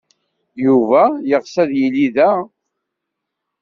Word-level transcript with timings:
Yuba 0.63 1.01
yeɣs 1.29 1.53
ad 1.63 1.69
yili 1.79 2.07
da. 2.15 2.31